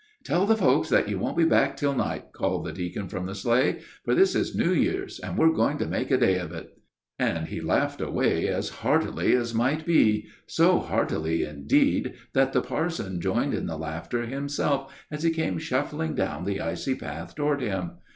[0.23, 3.35] "Tell the folks that you won't be back till night," called the deacon from the
[3.35, 6.75] sleigh; "for this is New Year, and we're going to make a day of it,"
[7.19, 11.43] and he laughed away as heartily as might be so heartily
[12.33, 16.95] that the parson joined in the laughter himself as he came shuffling down the icy
[16.95, 17.99] path toward him.